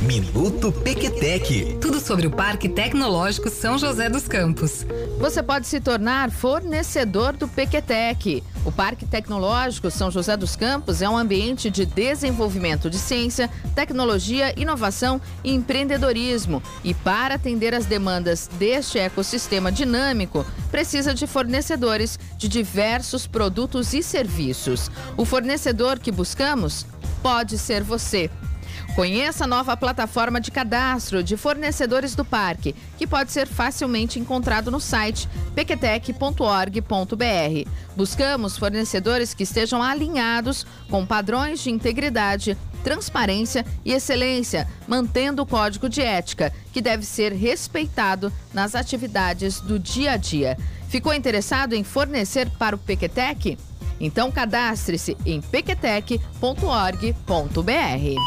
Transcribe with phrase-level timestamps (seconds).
[0.00, 1.76] Minuto Pequetec.
[1.78, 4.86] Tudo sobre o Parque Tecnológico São José dos Campos.
[5.18, 8.42] Você pode se tornar fornecedor do Pequetec.
[8.64, 14.58] O Parque Tecnológico São José dos Campos é um ambiente de desenvolvimento de ciência, tecnologia,
[14.58, 16.62] inovação e empreendedorismo.
[16.82, 24.02] E para atender as demandas deste ecossistema dinâmico, precisa de fornecedores de diversos produtos e
[24.02, 24.90] serviços.
[25.14, 26.86] O fornecedor que buscamos
[27.22, 28.30] pode ser você.
[28.94, 34.70] Conheça a nova plataforma de cadastro de fornecedores do parque, que pode ser facilmente encontrado
[34.70, 37.70] no site pequetec.org.br.
[37.96, 45.88] Buscamos fornecedores que estejam alinhados com padrões de integridade, transparência e excelência, mantendo o código
[45.88, 50.56] de ética, que deve ser respeitado nas atividades do dia a dia.
[50.88, 53.56] Ficou interessado em fornecer para o Pequetec?
[54.00, 58.18] Então cadastre-se em pequetec.org.br.